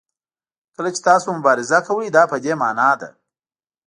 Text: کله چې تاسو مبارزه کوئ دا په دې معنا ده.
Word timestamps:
کله 0.75 0.89
چې 0.95 0.99
تاسو 1.09 1.27
مبارزه 1.37 1.79
کوئ 1.87 2.07
دا 2.17 2.23
په 2.31 2.37
دې 2.43 2.53
معنا 2.61 2.91
ده. 2.99 3.09